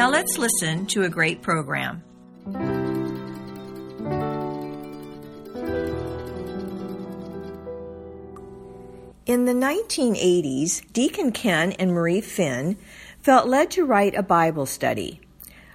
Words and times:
Now 0.00 0.08
let's 0.08 0.38
listen 0.38 0.86
to 0.86 1.02
a 1.02 1.10
great 1.10 1.42
program. 1.42 2.02
In 9.26 9.44
the 9.44 9.52
1980s, 9.52 10.90
Deacon 10.94 11.32
Ken 11.32 11.72
and 11.72 11.92
Marie 11.92 12.22
Finn 12.22 12.78
felt 13.20 13.46
led 13.46 13.70
to 13.72 13.84
write 13.84 14.14
a 14.14 14.22
Bible 14.22 14.64
study. 14.64 15.20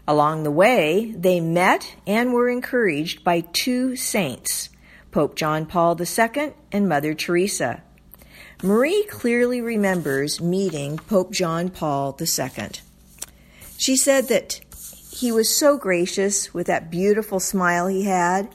Along 0.07 0.41
the 0.41 0.49
way, 0.49 1.13
they 1.15 1.39
met 1.39 1.95
and 2.07 2.33
were 2.33 2.49
encouraged 2.49 3.23
by 3.23 3.41
two 3.41 3.95
saints, 3.95 4.71
Pope 5.11 5.35
John 5.35 5.67
Paul 5.67 6.01
II 6.01 6.53
and 6.71 6.89
Mother 6.89 7.13
Teresa. 7.13 7.83
Marie 8.63 9.03
clearly 9.03 9.61
remembers 9.61 10.41
meeting 10.41 10.97
Pope 10.97 11.31
John 11.31 11.69
Paul 11.69 12.17
II. 12.19 12.69
She 13.77 13.95
said 13.95 14.27
that 14.29 14.61
he 15.11 15.31
was 15.31 15.49
so 15.49 15.77
gracious 15.77 16.53
with 16.53 16.67
that 16.67 16.91
beautiful 16.91 17.39
smile 17.39 17.87
he 17.87 18.03
had. 18.03 18.53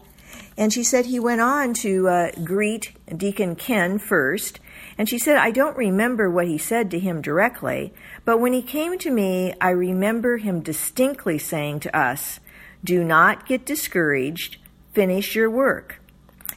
And 0.57 0.73
she 0.73 0.85
said 0.85 1.07
he 1.07 1.19
went 1.19 1.41
on 1.41 1.73
to 1.75 2.09
uh, 2.09 2.31
greet 2.45 2.93
Deacon 3.17 3.57
Ken 3.57 3.99
first. 3.99 4.61
And 4.99 5.09
she 5.09 5.19
said, 5.19 5.39
I 5.39 5.51
don't 5.51 5.77
remember 5.77 6.31
what 6.31 6.47
he 6.47 6.59
said 6.59 6.91
to 6.91 6.99
him 6.99 7.23
directly, 7.23 7.95
but 8.27 8.39
when 8.39 8.53
he 8.53 8.61
came 8.61 8.99
to 8.99 9.11
me, 9.11 9.55
I 9.59 9.71
remember 9.71 10.37
him 10.37 10.61
distinctly 10.61 11.39
saying 11.39 11.81
to 11.81 11.97
us, 11.97 12.41
Do 12.85 13.03
not 13.03 13.47
get 13.47 13.65
discouraged, 13.65 14.59
finish 14.93 15.35
your 15.35 15.49
work. 15.49 16.03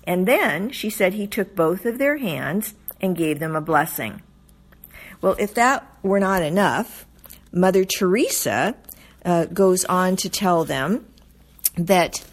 And 0.03 0.28
then 0.28 0.69
she 0.72 0.89
said 0.89 1.14
he 1.14 1.28
took 1.28 1.56
both 1.56 1.86
of 1.86 1.97
their 1.97 2.17
hands 2.17 2.73
and 3.00 3.16
gave 3.16 3.39
them 3.39 3.56
a 3.56 3.61
blessing. 3.61 4.22
Well, 5.22 5.38
if 5.39 5.53
that 5.53 5.88
were 6.03 6.19
not 6.19 6.41
enough, 6.41 7.06
Mother 7.53 7.85
Teresa 7.85 8.75
uh, 9.23 9.45
goes 9.45 9.85
on 9.85 10.15
to 10.17 10.29
tell 10.29 10.65
them 10.65 11.05
that 11.77 12.25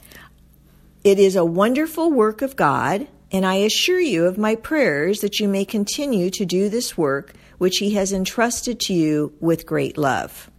it 1.04 1.18
is 1.18 1.36
a 1.36 1.44
wonderful 1.44 2.10
work 2.10 2.40
of 2.40 2.56
God, 2.56 3.06
and 3.30 3.44
I 3.44 3.56
assure 3.56 4.00
you 4.00 4.24
of 4.24 4.38
my 4.38 4.54
prayers 4.54 5.20
that 5.20 5.38
you 5.38 5.46
may 5.46 5.66
continue 5.66 6.30
to 6.30 6.46
do 6.46 6.68
this 6.68 6.96
work 6.96 7.34
which 7.58 7.76
he 7.78 7.92
has 7.92 8.14
entrusted 8.14 8.80
to 8.80 8.94
you 8.94 9.34
with 9.38 9.66
great 9.66 9.98
love. 9.98 10.50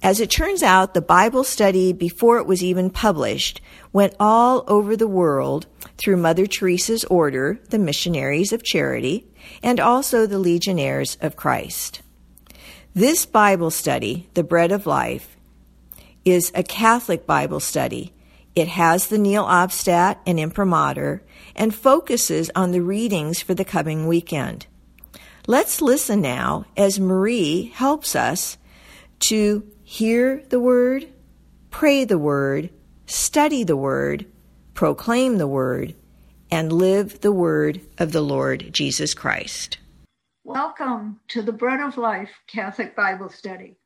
As 0.00 0.20
it 0.20 0.30
turns 0.30 0.62
out, 0.62 0.94
the 0.94 1.00
Bible 1.00 1.42
study, 1.42 1.92
before 1.92 2.38
it 2.38 2.46
was 2.46 2.62
even 2.62 2.90
published, 2.90 3.60
went 3.92 4.14
all 4.20 4.62
over 4.68 4.96
the 4.96 5.08
world 5.08 5.66
through 5.96 6.18
Mother 6.18 6.46
Teresa's 6.46 7.04
order, 7.06 7.58
the 7.70 7.78
Missionaries 7.78 8.52
of 8.52 8.62
Charity, 8.62 9.26
and 9.62 9.80
also 9.80 10.26
the 10.26 10.38
Legionaries 10.38 11.16
of 11.20 11.34
Christ. 11.34 12.02
This 12.96 13.26
Bible 13.26 13.72
study, 13.72 14.28
The 14.34 14.44
Bread 14.44 14.70
of 14.70 14.86
Life, 14.86 15.36
is 16.24 16.52
a 16.54 16.62
Catholic 16.62 17.26
Bible 17.26 17.58
study. 17.58 18.12
It 18.54 18.68
has 18.68 19.08
the 19.08 19.18
Nihil 19.18 19.42
Obstat 19.42 20.18
and 20.24 20.38
Imprimatur 20.38 21.20
and 21.56 21.74
focuses 21.74 22.52
on 22.54 22.70
the 22.70 22.82
readings 22.82 23.42
for 23.42 23.52
the 23.52 23.64
coming 23.64 24.06
weekend. 24.06 24.68
Let's 25.48 25.82
listen 25.82 26.20
now 26.20 26.66
as 26.76 27.00
Marie 27.00 27.72
helps 27.74 28.14
us 28.14 28.58
to 29.20 29.68
hear 29.82 30.44
the 30.50 30.60
Word, 30.60 31.08
pray 31.70 32.04
the 32.04 32.16
Word, 32.16 32.70
study 33.06 33.64
the 33.64 33.76
Word, 33.76 34.24
proclaim 34.72 35.38
the 35.38 35.48
Word, 35.48 35.96
and 36.48 36.72
live 36.72 37.22
the 37.22 37.32
Word 37.32 37.80
of 37.98 38.12
the 38.12 38.22
Lord 38.22 38.68
Jesus 38.72 39.14
Christ. 39.14 39.78
Welcome 40.46 41.20
to 41.28 41.40
the 41.40 41.54
Bread 41.54 41.80
of 41.80 41.96
Life 41.96 42.28
Catholic 42.46 42.94
Bible 42.94 43.30
Study. 43.30 43.78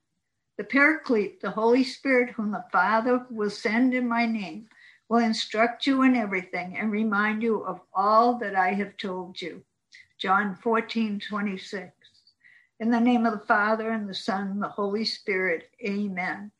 The 0.56 0.64
Paraclete, 0.64 1.40
the 1.40 1.52
Holy 1.52 1.84
Spirit, 1.84 2.30
whom 2.30 2.50
the 2.50 2.64
Father 2.72 3.24
will 3.30 3.48
send 3.48 3.94
in 3.94 4.08
my 4.08 4.26
name, 4.26 4.66
will 5.08 5.18
instruct 5.18 5.86
you 5.86 6.02
in 6.02 6.16
everything 6.16 6.76
and 6.76 6.90
remind 6.90 7.44
you 7.44 7.64
of 7.64 7.80
all 7.94 8.40
that 8.40 8.56
I 8.56 8.72
have 8.72 8.96
told 8.96 9.40
you. 9.40 9.62
John 10.18 10.56
14, 10.56 11.20
26. 11.20 11.92
In 12.80 12.90
the 12.90 12.98
name 12.98 13.24
of 13.24 13.38
the 13.38 13.46
Father 13.46 13.90
and 13.92 14.08
the 14.08 14.14
Son 14.14 14.48
and 14.48 14.60
the 14.60 14.66
Holy 14.66 15.04
Spirit, 15.04 15.70
amen. 15.86 16.50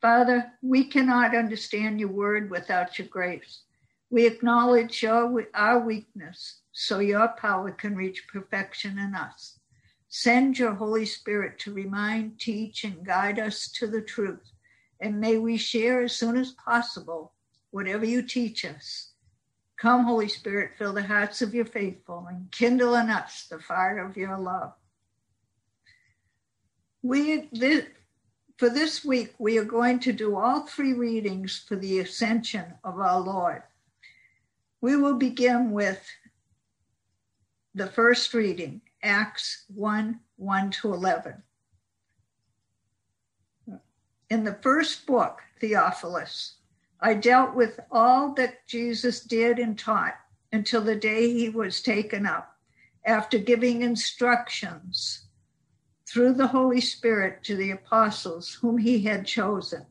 Father, 0.00 0.52
we 0.62 0.84
cannot 0.84 1.34
understand 1.34 1.98
your 1.98 2.10
word 2.10 2.52
without 2.52 3.00
your 3.00 3.08
grace. 3.08 3.62
We 4.10 4.26
acknowledge 4.26 5.04
our 5.04 5.80
weakness 5.80 6.60
so 6.80 6.98
your 6.98 7.28
power 7.28 7.70
can 7.70 7.94
reach 7.94 8.26
perfection 8.26 8.98
in 8.98 9.14
us. 9.14 9.58
Send 10.08 10.58
your 10.58 10.72
Holy 10.72 11.04
Spirit 11.04 11.58
to 11.58 11.74
remind, 11.74 12.40
teach, 12.40 12.84
and 12.84 13.04
guide 13.04 13.38
us 13.38 13.68
to 13.72 13.86
the 13.86 14.00
truth. 14.00 14.50
And 14.98 15.20
may 15.20 15.36
we 15.36 15.58
share 15.58 16.00
as 16.00 16.16
soon 16.16 16.38
as 16.38 16.52
possible 16.52 17.34
whatever 17.70 18.06
you 18.06 18.22
teach 18.22 18.64
us. 18.64 19.10
Come, 19.76 20.04
Holy 20.04 20.28
Spirit, 20.28 20.70
fill 20.78 20.94
the 20.94 21.02
hearts 21.02 21.42
of 21.42 21.54
your 21.54 21.66
faithful 21.66 22.26
and 22.30 22.50
kindle 22.50 22.94
in 22.94 23.10
us 23.10 23.46
the 23.50 23.58
fire 23.58 23.98
of 23.98 24.16
your 24.16 24.38
love. 24.38 24.72
We, 27.02 27.50
this, 27.52 27.84
for 28.56 28.70
this 28.70 29.04
week, 29.04 29.34
we 29.38 29.58
are 29.58 29.64
going 29.64 30.00
to 30.00 30.14
do 30.14 30.34
all 30.34 30.66
three 30.66 30.94
readings 30.94 31.62
for 31.68 31.76
the 31.76 31.98
ascension 31.98 32.72
of 32.84 32.98
our 32.98 33.20
Lord. 33.20 33.64
We 34.80 34.96
will 34.96 35.18
begin 35.18 35.72
with 35.72 36.00
the 37.74 37.86
first 37.86 38.34
reading, 38.34 38.80
Acts 39.02 39.64
1 39.74 40.18
1 40.36 40.70
to 40.70 40.92
11. 40.92 41.42
In 44.30 44.44
the 44.44 44.58
first 44.62 45.06
book, 45.06 45.42
Theophilus, 45.60 46.54
I 47.00 47.14
dealt 47.14 47.54
with 47.54 47.80
all 47.90 48.34
that 48.34 48.66
Jesus 48.66 49.20
did 49.20 49.58
and 49.58 49.78
taught 49.78 50.14
until 50.52 50.80
the 50.80 50.96
day 50.96 51.32
he 51.32 51.48
was 51.48 51.80
taken 51.80 52.26
up, 52.26 52.56
after 53.04 53.38
giving 53.38 53.82
instructions 53.82 55.26
through 56.06 56.34
the 56.34 56.48
Holy 56.48 56.80
Spirit 56.80 57.42
to 57.44 57.56
the 57.56 57.70
apostles 57.70 58.54
whom 58.54 58.78
he 58.78 59.02
had 59.02 59.26
chosen. 59.26 59.86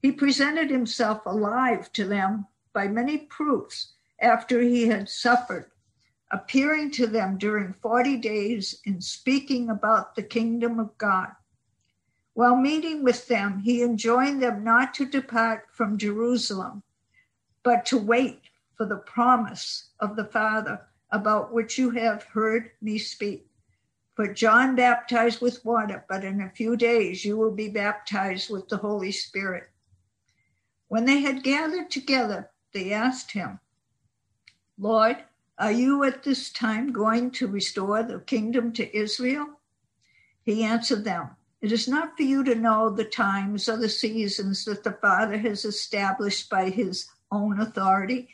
He 0.00 0.12
presented 0.12 0.70
himself 0.70 1.24
alive 1.26 1.92
to 1.92 2.04
them 2.04 2.46
by 2.72 2.88
many 2.88 3.18
proofs 3.18 3.92
after 4.20 4.60
he 4.60 4.88
had 4.88 5.08
suffered, 5.08 5.71
appearing 6.32 6.90
to 6.90 7.06
them 7.06 7.36
during 7.36 7.74
40 7.74 8.16
days 8.16 8.80
and 8.86 9.04
speaking 9.04 9.68
about 9.68 10.16
the 10.16 10.22
kingdom 10.22 10.80
of 10.80 10.96
God. 10.96 11.28
While 12.34 12.56
meeting 12.56 13.04
with 13.04 13.28
them, 13.28 13.60
he 13.60 13.82
enjoined 13.82 14.42
them 14.42 14.64
not 14.64 14.94
to 14.94 15.04
depart 15.04 15.66
from 15.72 15.98
Jerusalem, 15.98 16.82
but 17.62 17.84
to 17.86 17.98
wait 17.98 18.40
for 18.74 18.86
the 18.86 18.96
promise 18.96 19.90
of 20.00 20.16
the 20.16 20.24
Father 20.24 20.80
about 21.10 21.52
which 21.52 21.76
you 21.76 21.90
have 21.90 22.22
heard 22.24 22.70
me 22.80 22.96
speak. 22.96 23.46
For 24.14 24.32
John 24.32 24.74
baptized 24.74 25.42
with 25.42 25.64
water, 25.64 26.04
but 26.08 26.24
in 26.24 26.40
a 26.40 26.50
few 26.50 26.76
days 26.76 27.24
you 27.24 27.36
will 27.36 27.52
be 27.52 27.68
baptized 27.68 28.50
with 28.50 28.68
the 28.68 28.78
Holy 28.78 29.12
Spirit. 29.12 29.64
When 30.88 31.04
they 31.04 31.20
had 31.20 31.42
gathered 31.42 31.90
together, 31.90 32.50
they 32.72 32.92
asked 32.92 33.32
him, 33.32 33.60
Lord, 34.78 35.24
are 35.62 35.70
you 35.70 36.02
at 36.02 36.24
this 36.24 36.50
time 36.50 36.90
going 36.90 37.30
to 37.30 37.46
restore 37.46 38.02
the 38.02 38.18
kingdom 38.18 38.72
to 38.72 38.96
Israel? 38.96 39.46
He 40.42 40.64
answered 40.64 41.04
them, 41.04 41.30
it 41.60 41.70
is 41.70 41.86
not 41.86 42.16
for 42.16 42.24
you 42.24 42.42
to 42.42 42.56
know 42.56 42.90
the 42.90 43.04
times 43.04 43.68
or 43.68 43.76
the 43.76 43.88
seasons 43.88 44.64
that 44.64 44.82
the 44.82 44.98
Father 45.00 45.38
has 45.38 45.64
established 45.64 46.50
by 46.50 46.68
his 46.68 47.06
own 47.30 47.60
authority, 47.60 48.28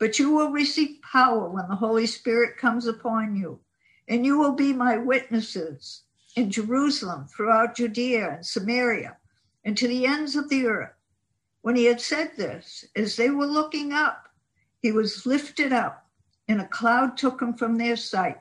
but 0.00 0.18
you 0.18 0.32
will 0.32 0.50
receive 0.50 1.00
power 1.02 1.48
when 1.48 1.68
the 1.68 1.76
Holy 1.76 2.04
Spirit 2.04 2.56
comes 2.56 2.88
upon 2.88 3.36
you, 3.36 3.60
and 4.08 4.26
you 4.26 4.36
will 4.36 4.54
be 4.54 4.72
my 4.72 4.96
witnesses 4.96 6.02
in 6.34 6.50
Jerusalem, 6.50 7.28
throughout 7.28 7.76
Judea 7.76 8.30
and 8.34 8.44
Samaria, 8.44 9.16
and 9.64 9.78
to 9.78 9.86
the 9.86 10.04
ends 10.04 10.34
of 10.34 10.48
the 10.48 10.66
earth. 10.66 10.90
When 11.62 11.76
he 11.76 11.84
had 11.84 12.00
said 12.00 12.32
this, 12.36 12.84
as 12.96 13.14
they 13.14 13.30
were 13.30 13.46
looking 13.46 13.92
up, 13.92 14.28
he 14.80 14.90
was 14.90 15.26
lifted 15.26 15.72
up, 15.72 16.05
and 16.48 16.60
a 16.60 16.68
cloud 16.68 17.16
took 17.16 17.40
him 17.40 17.54
from 17.54 17.76
their 17.76 17.96
sight. 17.96 18.38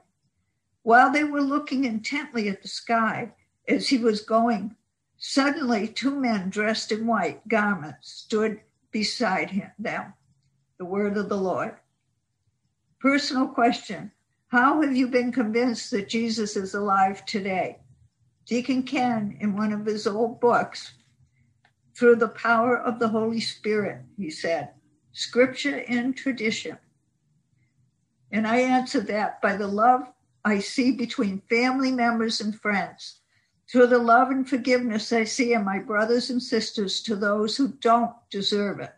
While 0.83 1.11
they 1.11 1.23
were 1.23 1.41
looking 1.41 1.85
intently 1.85 2.47
at 2.49 2.61
the 2.61 2.67
sky, 2.67 3.33
as 3.67 3.89
he 3.89 3.97
was 3.97 4.21
going, 4.21 4.75
Suddenly, 5.17 5.87
two 5.87 6.13
men 6.13 6.49
dressed 6.49 6.91
in 6.91 7.07
white 7.07 7.47
garments 7.47 8.11
stood 8.11 8.61
beside 8.91 9.49
him, 9.49 9.71
them. 9.79 10.13
The 10.77 10.85
word 10.85 11.17
of 11.17 11.29
the 11.29 11.37
Lord. 11.37 11.77
Personal 12.99 13.47
question 13.47 14.11
How 14.49 14.81
have 14.81 14.95
you 14.95 15.07
been 15.07 15.31
convinced 15.31 15.89
that 15.91 16.09
Jesus 16.09 16.55
is 16.55 16.73
alive 16.73 17.25
today? 17.25 17.79
Deacon 18.45 18.83
Ken, 18.83 19.37
in 19.39 19.55
one 19.55 19.73
of 19.73 19.85
his 19.85 20.05
old 20.05 20.39
books, 20.39 20.93
through 21.95 22.17
the 22.17 22.29
power 22.29 22.77
of 22.77 22.99
the 22.99 23.07
Holy 23.07 23.39
Spirit, 23.39 24.01
he 24.17 24.29
said, 24.29 24.71
scripture 25.13 25.83
and 25.87 26.15
tradition. 26.15 26.77
And 28.35 28.45
I 28.45 28.57
answer 28.57 28.99
that 28.99 29.41
by 29.41 29.55
the 29.55 29.65
love 29.65 30.11
I 30.43 30.59
see 30.59 30.91
between 30.91 31.39
family 31.49 31.89
members 31.89 32.41
and 32.41 32.53
friends, 32.53 33.21
through 33.71 33.87
the 33.87 33.97
love 33.97 34.29
and 34.29 34.47
forgiveness 34.47 35.13
I 35.13 35.23
see 35.23 35.53
in 35.53 35.63
my 35.63 35.79
brothers 35.79 36.29
and 36.29 36.43
sisters 36.43 37.01
to 37.03 37.15
those 37.15 37.55
who 37.55 37.69
don't 37.69 38.11
deserve 38.29 38.81
it. 38.81 38.93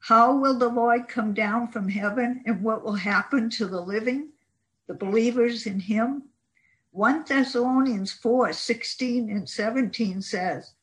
How 0.00 0.36
will 0.36 0.58
the 0.58 0.70
Lord 0.70 1.06
come 1.06 1.34
down 1.34 1.68
from 1.68 1.88
heaven 1.88 2.42
and 2.46 2.64
what 2.64 2.82
will 2.84 2.96
happen 2.96 3.48
to 3.50 3.66
the 3.68 3.80
living, 3.80 4.30
the 4.88 4.94
believers 4.94 5.64
in 5.64 5.78
him? 5.78 6.24
1 6.90 7.26
Thessalonians 7.28 8.10
4 8.10 8.52
16 8.52 9.30
and 9.30 9.48
17 9.48 10.20
says, 10.20 10.74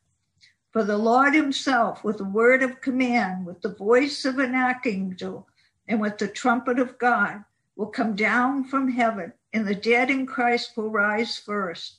For 0.70 0.82
the 0.82 0.96
Lord 0.96 1.34
himself, 1.34 2.02
with 2.02 2.22
a 2.22 2.24
word 2.24 2.62
of 2.62 2.80
command, 2.80 3.44
with 3.44 3.60
the 3.60 3.74
voice 3.74 4.24
of 4.24 4.38
an 4.38 4.54
archangel, 4.54 5.46
and 5.90 6.00
with 6.00 6.18
the 6.18 6.28
trumpet 6.28 6.78
of 6.78 6.96
God, 6.98 7.44
will 7.74 7.88
come 7.88 8.14
down 8.14 8.62
from 8.62 8.92
heaven, 8.92 9.32
and 9.52 9.66
the 9.66 9.74
dead 9.74 10.08
in 10.08 10.24
Christ 10.24 10.76
will 10.76 10.88
rise 10.88 11.36
first. 11.36 11.96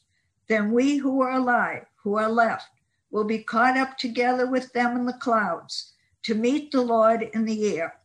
Then 0.47 0.71
we 0.71 0.95
who 0.95 1.21
are 1.21 1.33
alive, 1.33 1.85
who 2.01 2.15
are 2.15 2.29
left, 2.29 2.69
will 3.11 3.25
be 3.25 3.43
caught 3.43 3.75
up 3.75 3.97
together 3.97 4.47
with 4.49 4.71
them 4.71 4.95
in 4.95 5.05
the 5.05 5.13
clouds 5.13 5.91
to 6.23 6.33
meet 6.33 6.71
the 6.71 6.81
Lord 6.81 7.29
in 7.33 7.43
the 7.43 7.77
air. 7.77 7.95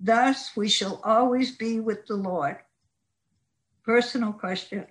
Thus 0.00 0.56
we 0.56 0.70
shall 0.70 1.02
always 1.04 1.54
be 1.54 1.80
with 1.80 2.06
the 2.06 2.16
Lord. 2.16 2.56
Personal 3.84 4.32
question 4.32 4.86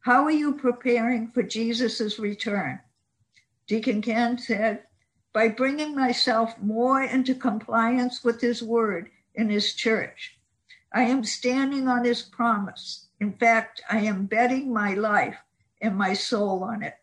How 0.00 0.24
are 0.24 0.30
you 0.30 0.54
preparing 0.54 1.30
for 1.30 1.42
Jesus' 1.42 2.18
return? 2.18 2.80
Deacon 3.66 4.00
Ken 4.00 4.38
said, 4.38 4.84
By 5.34 5.48
bringing 5.48 5.94
myself 5.94 6.58
more 6.58 7.02
into 7.02 7.34
compliance 7.34 8.24
with 8.24 8.40
his 8.40 8.62
word 8.62 9.10
in 9.34 9.50
his 9.50 9.74
church. 9.74 10.38
I 10.92 11.02
am 11.02 11.24
standing 11.24 11.88
on 11.88 12.04
his 12.04 12.22
promise. 12.22 13.08
In 13.20 13.32
fact, 13.32 13.82
I 13.90 13.98
am 14.00 14.26
betting 14.26 14.72
my 14.72 14.94
life 14.94 15.36
and 15.80 15.96
my 15.96 16.14
soul 16.14 16.62
on 16.62 16.82
it. 16.82 16.94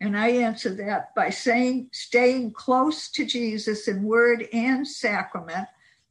And 0.00 0.16
I 0.16 0.28
answer 0.28 0.74
that 0.74 1.14
by 1.14 1.30
saying, 1.30 1.88
staying 1.92 2.52
close 2.52 3.10
to 3.12 3.24
Jesus 3.24 3.88
in 3.88 4.04
word 4.04 4.46
and 4.52 4.86
sacrament 4.86 5.66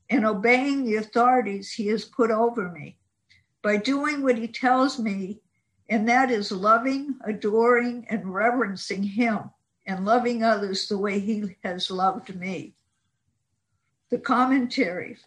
and 0.10 0.26
obeying 0.26 0.84
the 0.84 0.96
authorities 0.96 1.72
he 1.72 1.88
has 1.88 2.06
put 2.06 2.32
over 2.32 2.70
me, 2.70 2.98
by 3.62 3.78
doing 3.78 4.24
what 4.24 4.38
he 4.38 4.48
tells 4.48 4.98
me, 4.98 5.42
and 5.90 6.08
that 6.08 6.32
is 6.32 6.52
loving, 6.52 7.16
adoring, 7.26 8.06
and 8.10 8.34
reverencing 8.34 9.04
him 9.04 9.52
and 9.86 10.06
loving 10.06 10.44
others 10.44 10.88
the 10.88 10.98
way 10.98 11.20
he 11.20 11.56
has 11.64 11.92
loved 11.92 12.36
me. 12.36 12.74
The 14.10 14.18
commentary 14.18 15.18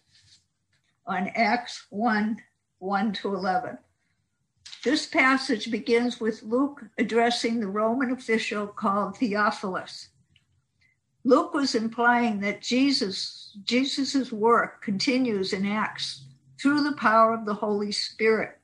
on 1.05 1.27
Acts 1.35 1.85
1 1.91 2.37
1 2.79 3.13
to 3.13 3.35
11. 3.35 3.77
This 4.83 5.05
passage 5.05 5.69
begins 5.69 6.19
with 6.19 6.41
Luke 6.41 6.83
addressing 6.97 7.59
the 7.59 7.67
Roman 7.67 8.09
official 8.11 8.65
called 8.65 9.17
Theophilus. 9.17 10.09
Luke 11.23 11.53
was 11.53 11.75
implying 11.75 12.39
that 12.39 12.63
Jesus 12.63 13.55
Jesus's 13.63 14.31
work 14.31 14.81
continues 14.81 15.53
in 15.53 15.63
Acts 15.67 16.25
through 16.59 16.83
the 16.83 16.95
power 16.95 17.35
of 17.35 17.45
the 17.45 17.53
Holy 17.53 17.91
Spirit. 17.91 18.57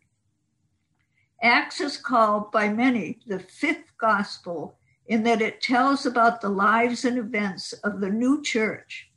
Acts 1.44 1.80
is 1.80 1.98
called 1.98 2.52
by 2.52 2.70
many 2.70 3.20
the 3.28 3.40
fifth 3.40 3.96
gospel 4.00 4.80
in 5.06 5.22
that 5.22 5.44
it 5.44 5.62
tells 5.62 6.08
about 6.08 6.42
the 6.42 6.50
lives 6.50 7.06
and 7.06 7.20
events 7.20 7.74
of 7.74 8.02
the 8.02 8.10
new 8.10 8.42
church. 8.42 9.12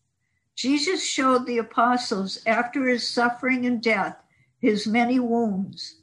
Jesus 0.60 1.02
showed 1.02 1.46
the 1.46 1.56
apostles 1.56 2.38
after 2.44 2.86
his 2.86 3.08
suffering 3.08 3.64
and 3.64 3.82
death 3.82 4.16
his 4.60 4.86
many 4.86 5.18
wounds 5.18 6.00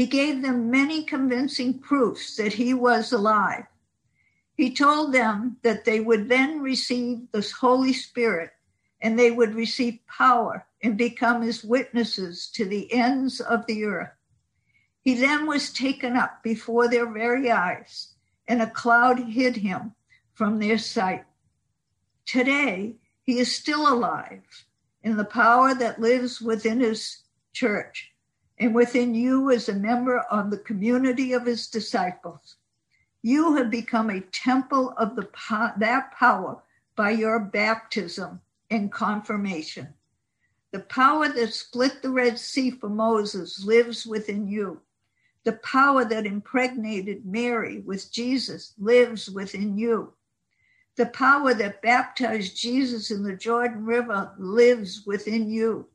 he 0.00 0.06
gave 0.06 0.40
them 0.40 0.70
many 0.70 1.04
convincing 1.04 1.78
proofs 1.78 2.34
that 2.36 2.54
he 2.54 2.72
was 2.72 3.12
alive. 3.12 3.66
He 4.54 4.72
told 4.74 5.12
them 5.12 5.58
that 5.60 5.84
they 5.84 6.00
would 6.00 6.26
then 6.26 6.62
receive 6.62 7.30
the 7.32 7.46
Holy 7.60 7.92
Spirit 7.92 8.48
and 9.02 9.18
they 9.18 9.30
would 9.30 9.54
receive 9.54 9.98
power 10.06 10.66
and 10.82 10.96
become 10.96 11.42
his 11.42 11.62
witnesses 11.62 12.50
to 12.54 12.64
the 12.64 12.90
ends 12.94 13.42
of 13.42 13.66
the 13.66 13.84
earth. 13.84 14.08
He 15.02 15.16
then 15.16 15.46
was 15.46 15.70
taken 15.70 16.16
up 16.16 16.42
before 16.42 16.88
their 16.88 17.12
very 17.12 17.50
eyes, 17.50 18.14
and 18.48 18.62
a 18.62 18.70
cloud 18.70 19.18
hid 19.18 19.56
him 19.56 19.94
from 20.32 20.58
their 20.58 20.78
sight. 20.78 21.26
Today, 22.24 22.96
he 23.24 23.38
is 23.38 23.54
still 23.54 23.92
alive 23.92 24.42
in 25.02 25.16
the 25.16 25.24
power 25.24 25.74
that 25.74 26.00
lives 26.00 26.40
within 26.40 26.80
his 26.80 27.22
church 27.52 28.12
and 28.58 28.74
within 28.74 29.14
you 29.14 29.50
as 29.50 29.68
a 29.68 29.74
member 29.74 30.18
of 30.18 30.50
the 30.50 30.58
community 30.58 31.32
of 31.32 31.46
his 31.46 31.68
disciples. 31.68 32.56
You 33.22 33.56
have 33.56 33.70
become 33.70 34.10
a 34.10 34.20
temple 34.20 34.94
of 34.96 35.16
the 35.16 35.28
that 35.78 36.12
power 36.12 36.62
by 36.96 37.10
your 37.10 37.38
baptism 37.38 38.40
and 38.70 38.92
confirmation. 38.92 39.94
The 40.72 40.80
power 40.80 41.28
that 41.28 41.52
split 41.52 42.02
the 42.02 42.10
Red 42.10 42.38
Sea 42.38 42.70
for 42.70 42.88
Moses 42.88 43.64
lives 43.64 44.06
within 44.06 44.46
you. 44.46 44.80
The 45.44 45.54
power 45.54 46.04
that 46.04 46.26
impregnated 46.26 47.26
Mary 47.26 47.80
with 47.80 48.12
Jesus 48.12 48.74
lives 48.78 49.28
within 49.28 49.76
you. 49.76 50.12
The 51.00 51.06
power 51.06 51.54
that 51.54 51.80
baptized 51.80 52.58
Jesus 52.58 53.10
in 53.10 53.22
the 53.22 53.34
Jordan 53.34 53.86
River 53.86 54.34
lives 54.36 55.06
within 55.06 55.48
you. 55.48 55.88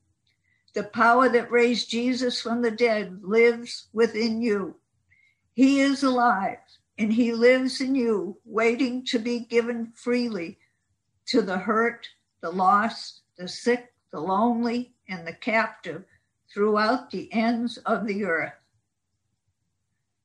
The 0.74 0.86
power 0.86 1.30
that 1.30 1.52
raised 1.52 1.92
Jesus 1.92 2.42
from 2.42 2.64
the 2.64 2.72
dead 2.72 3.20
lives 3.22 3.86
within 3.94 4.42
you. 4.42 4.78
He 5.54 5.80
is 5.80 6.02
alive 6.02 6.58
and 6.98 7.14
he 7.14 7.34
lives 7.34 7.82
in 7.82 7.94
you, 7.94 8.40
waiting 8.46 9.06
to 9.06 9.20
be 9.20 9.42
given 9.42 9.94
freely 9.94 10.58
to 11.28 11.44
the 11.44 11.60
hurt, 11.60 12.08
the 12.42 12.50
lost, 12.50 13.22
the 13.38 13.48
sick, 13.48 13.94
the 14.12 14.20
lonely, 14.20 14.96
and 15.08 15.28
the 15.28 15.34
captive 15.34 16.04
throughout 16.52 17.12
the 17.12 17.32
ends 17.32 17.78
of 17.86 18.08
the 18.08 18.26
earth. 18.26 18.54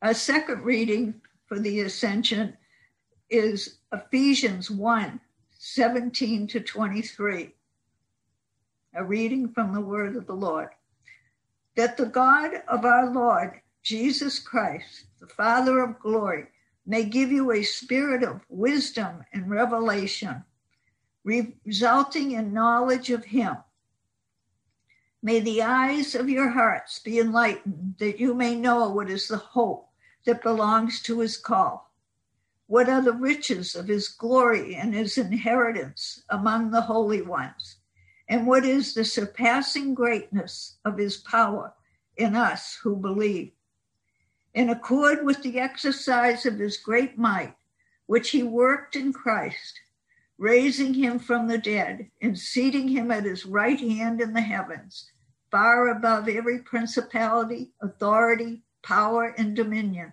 A 0.00 0.14
second 0.14 0.64
reading 0.64 1.20
for 1.44 1.58
the 1.58 1.80
ascension 1.80 2.56
is 3.30 3.78
Ephesians 3.92 4.70
1 4.70 5.20
17 5.58 6.46
to 6.46 6.60
23 6.60 7.52
a 8.94 9.04
reading 9.04 9.48
from 9.48 9.72
the 9.72 9.80
word 9.80 10.16
of 10.16 10.26
the 10.26 10.34
Lord. 10.34 10.68
That 11.76 11.96
the 11.96 12.06
God 12.06 12.62
of 12.68 12.84
our 12.84 13.12
Lord 13.12 13.60
Jesus 13.82 14.38
Christ, 14.38 15.04
the 15.20 15.26
Father 15.26 15.80
of 15.80 16.00
glory, 16.00 16.46
may 16.86 17.04
give 17.04 17.30
you 17.30 17.52
a 17.52 17.62
spirit 17.62 18.22
of 18.22 18.40
wisdom 18.48 19.24
and 19.32 19.48
revelation, 19.48 20.44
resulting 21.24 22.32
in 22.32 22.52
knowledge 22.52 23.10
of 23.10 23.24
Him. 23.24 23.56
May 25.22 25.40
the 25.40 25.62
eyes 25.62 26.14
of 26.14 26.28
your 26.28 26.48
hearts 26.48 26.98
be 26.98 27.20
enlightened, 27.20 27.94
that 27.98 28.18
you 28.18 28.34
may 28.34 28.56
know 28.56 28.90
what 28.90 29.10
is 29.10 29.28
the 29.28 29.36
hope 29.36 29.88
that 30.24 30.42
belongs 30.42 31.00
to 31.02 31.20
His 31.20 31.36
call. 31.36 31.89
What 32.70 32.88
are 32.88 33.02
the 33.02 33.12
riches 33.12 33.74
of 33.74 33.88
His 33.88 34.08
glory 34.08 34.76
and 34.76 34.94
His 34.94 35.18
inheritance 35.18 36.22
among 36.30 36.70
the 36.70 36.82
holy 36.82 37.20
ones? 37.20 37.80
and 38.30 38.46
what 38.46 38.64
is 38.64 38.94
the 38.94 39.04
surpassing 39.04 39.92
greatness 39.92 40.78
of 40.84 40.96
his 40.96 41.16
power 41.16 41.74
in 42.16 42.36
us 42.36 42.78
who 42.84 42.94
believe. 42.94 43.50
In 44.54 44.70
accord 44.70 45.24
with 45.24 45.42
the 45.42 45.58
exercise 45.58 46.46
of 46.46 46.60
his 46.60 46.76
great 46.76 47.18
might, 47.18 47.56
which 48.06 48.30
he 48.30 48.44
worked 48.44 48.94
in 48.94 49.12
Christ, 49.12 49.80
raising 50.38 50.94
him 50.94 51.18
from 51.18 51.48
the 51.48 51.58
dead 51.58 52.08
and 52.22 52.38
seating 52.38 52.86
him 52.86 53.10
at 53.10 53.24
his 53.24 53.44
right 53.44 53.80
hand 53.80 54.20
in 54.20 54.32
the 54.32 54.40
heavens, 54.40 55.10
far 55.50 55.88
above 55.88 56.28
every 56.28 56.60
principality, 56.60 57.72
authority, 57.82 58.62
power, 58.82 59.34
and 59.36 59.56
dominion, 59.56 60.12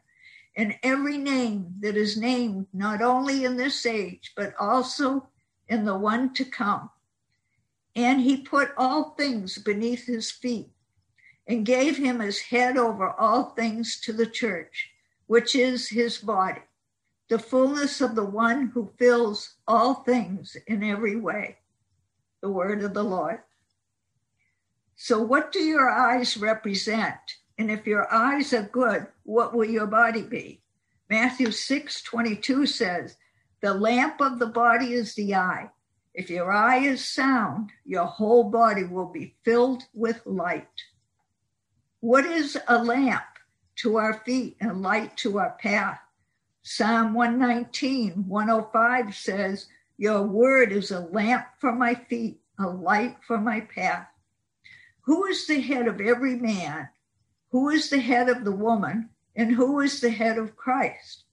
and 0.57 0.75
every 0.83 1.17
name 1.17 1.75
that 1.79 1.95
is 1.95 2.17
named 2.17 2.67
not 2.73 3.01
only 3.01 3.45
in 3.45 3.55
this 3.55 3.85
age, 3.85 4.33
but 4.35 4.53
also 4.59 5.29
in 5.69 5.85
the 5.85 5.97
one 5.97 6.33
to 6.33 6.43
come 6.43 6.89
and 7.97 8.21
he 8.21 8.37
put 8.37 8.69
all 8.77 9.15
things 9.17 9.57
beneath 9.57 10.05
his 10.05 10.29
feet 10.29 10.69
and 11.47 11.65
gave 11.65 11.97
him 11.97 12.21
as 12.21 12.37
head 12.37 12.77
over 12.77 13.09
all 13.09 13.55
things 13.55 13.99
to 13.99 14.13
the 14.13 14.27
church, 14.27 14.91
which 15.25 15.55
is 15.55 15.89
his 15.89 16.19
body, 16.19 16.61
the 17.27 17.39
fullness 17.39 17.99
of 17.99 18.13
the 18.13 18.23
one 18.23 18.67
who 18.67 18.93
fills 18.99 19.55
all 19.67 19.95
things 19.95 20.55
in 20.67 20.83
every 20.83 21.15
way. 21.15 21.57
The 22.41 22.51
word 22.51 22.83
of 22.83 22.93
the 22.93 23.03
Lord. 23.03 23.39
So, 24.95 25.19
what 25.19 25.51
do 25.51 25.59
your 25.59 25.89
eyes 25.89 26.37
represent? 26.37 27.15
And 27.57 27.71
if 27.71 27.87
your 27.87 28.11
eyes 28.13 28.53
are 28.53 28.63
good, 28.63 29.07
what 29.23 29.53
will 29.53 29.69
your 29.69 29.87
body 29.87 30.21
be? 30.21 30.61
Matthew 31.09 31.51
6 31.51 32.01
22 32.03 32.65
says, 32.65 33.17
The 33.61 33.73
lamp 33.73 34.21
of 34.21 34.39
the 34.39 34.47
body 34.47 34.93
is 34.93 35.15
the 35.15 35.35
eye. 35.35 35.69
If 36.13 36.29
your 36.29 36.51
eye 36.51 36.79
is 36.79 37.05
sound, 37.05 37.71
your 37.85 38.05
whole 38.05 38.45
body 38.45 38.83
will 38.83 39.05
be 39.05 39.35
filled 39.43 39.83
with 39.93 40.21
light. 40.25 40.67
What 41.99 42.25
is 42.25 42.57
a 42.67 42.83
lamp 42.83 43.23
to 43.77 43.97
our 43.97 44.21
feet 44.25 44.57
and 44.59 44.81
light 44.81 45.15
to 45.17 45.39
our 45.39 45.57
path? 45.61 45.99
Psalm 46.63 47.13
119, 47.13 48.27
105 48.27 49.15
says, 49.15 49.67
Your 49.97 50.23
word 50.23 50.71
is 50.71 50.91
a 50.91 50.99
lamp 50.99 51.45
for 51.59 51.71
my 51.71 51.95
feet, 51.95 52.41
a 52.59 52.67
light 52.67 53.17
for 53.25 53.37
my 53.37 53.61
path. 53.61 54.07
Who 55.01 55.25
is 55.25 55.47
the 55.47 55.61
head 55.61 55.87
of 55.87 56.01
every 56.01 56.35
man? 56.35 56.89
Who 57.51 57.69
is 57.69 57.89
the 57.89 57.99
head 57.99 58.29
of 58.29 58.43
the 58.43 58.51
woman? 58.51 59.09
And 59.35 59.51
who 59.51 59.79
is 59.79 60.01
the 60.01 60.09
head 60.09 60.37
of 60.37 60.55
Christ? 60.55 61.23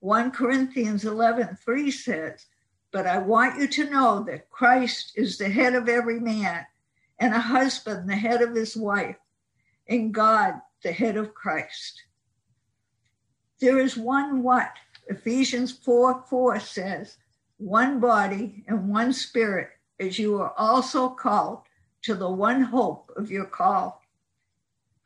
1 0.00 0.30
Corinthians 0.30 1.04
11, 1.04 1.56
3 1.56 1.90
says, 1.90 2.46
But 2.92 3.06
I 3.06 3.18
want 3.18 3.60
you 3.60 3.68
to 3.68 3.90
know 3.90 4.22
that 4.24 4.50
Christ 4.50 5.12
is 5.16 5.36
the 5.36 5.50
head 5.50 5.74
of 5.74 5.88
every 5.88 6.20
man, 6.20 6.64
and 7.18 7.34
a 7.34 7.40
husband 7.40 8.08
the 8.08 8.16
head 8.16 8.40
of 8.40 8.54
his 8.54 8.76
wife, 8.76 9.16
and 9.86 10.14
God 10.14 10.54
the 10.82 10.92
head 10.92 11.16
of 11.16 11.34
Christ. 11.34 12.02
There 13.60 13.78
is 13.78 13.96
one 13.96 14.42
what? 14.42 14.72
Ephesians 15.08 15.72
4 15.72 16.24
4 16.28 16.60
says, 16.60 17.18
one 17.60 18.00
body 18.00 18.64
and 18.66 18.88
one 18.88 19.12
spirit, 19.12 19.68
as 19.98 20.18
you 20.18 20.40
are 20.40 20.54
also 20.56 21.10
called 21.10 21.60
to 22.02 22.14
the 22.14 22.30
one 22.30 22.62
hope 22.62 23.12
of 23.16 23.30
your 23.30 23.44
call. 23.44 24.02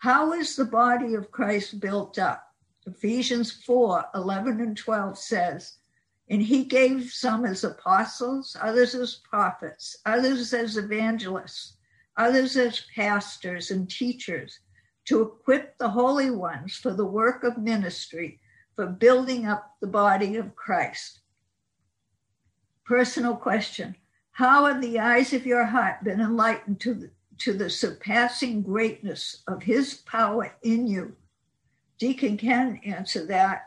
How 0.05 0.35
is 0.35 0.55
the 0.55 0.67
body 0.67 1.15
of 1.15 1.31
Christ 1.31 1.81
built 1.81 2.19
up? 2.19 2.47
Ephesians 2.87 3.51
4 3.51 4.05
11 4.15 4.61
and 4.61 4.77
12 4.77 5.17
says, 5.17 5.79
And 6.29 6.43
he 6.43 6.65
gave 6.65 7.11
some 7.11 7.47
as 7.47 7.65
apostles, 7.65 8.55
others 8.61 8.95
as 8.95 9.15
prophets, 9.15 9.97
others 10.05 10.53
as 10.53 10.77
evangelists, 10.77 11.79
others 12.19 12.55
as 12.59 12.83
pastors 12.95 13.71
and 13.71 13.89
teachers 13.89 14.59
to 15.07 15.23
equip 15.23 15.79
the 15.79 15.89
holy 15.89 16.31
ones 16.31 16.77
for 16.77 16.93
the 16.93 17.07
work 17.07 17.43
of 17.43 17.57
ministry 17.57 18.41
for 18.77 18.85
building 18.85 19.47
up 19.47 19.75
the 19.81 19.87
body 19.87 20.37
of 20.37 20.55
Christ. 20.55 21.21
Personal 22.85 23.37
question 23.37 23.97
How 24.33 24.67
have 24.67 24.83
the 24.83 24.99
eyes 24.99 25.33
of 25.33 25.47
your 25.47 25.65
heart 25.65 26.05
been 26.05 26.21
enlightened 26.21 26.79
to 26.81 26.93
the, 26.93 27.11
to 27.39 27.53
the 27.53 27.71
surpassing 27.71 28.63
greatness 28.63 29.43
of 29.47 29.63
his 29.63 29.95
power 29.95 30.55
in 30.63 30.87
you? 30.87 31.17
Deacon 31.99 32.37
Ken 32.37 32.81
answer 32.85 33.25
that 33.27 33.67